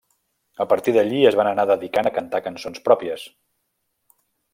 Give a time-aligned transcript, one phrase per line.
[0.63, 3.27] A partir d'allí es van anar dedicant a cantar cançons pròpies.